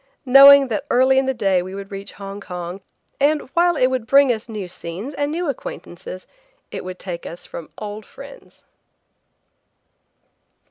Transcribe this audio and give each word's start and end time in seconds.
Knowing 0.25 0.67
that 0.69 0.87
early 0.89 1.19
in 1.19 1.27
the 1.27 1.31
day 1.31 1.61
we 1.61 1.75
would 1.75 1.91
reach 1.91 2.13
Hong 2.13 2.41
Kong, 2.41 2.81
and 3.19 3.41
while 3.53 3.75
it 3.75 3.85
would 3.85 4.07
bring 4.07 4.31
us 4.33 4.49
new 4.49 4.67
scenes 4.67 5.13
and 5.13 5.31
new 5.31 5.47
acquaintances, 5.47 6.25
it 6.71 6.83
would 6.83 6.97
take 6.97 7.27
us 7.27 7.45
from 7.45 7.69
old 7.77 8.03
friends. 8.03 8.63